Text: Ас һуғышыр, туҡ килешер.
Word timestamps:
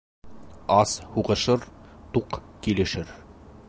Ас 0.77 0.93
һуғышыр, 1.17 1.69
туҡ 2.17 2.43
килешер. 2.67 3.15